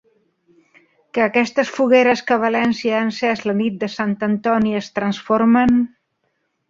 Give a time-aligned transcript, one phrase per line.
[1.17, 5.77] Que aquestes fogueres que València ha encés la nit de Sant Antoni es transformen!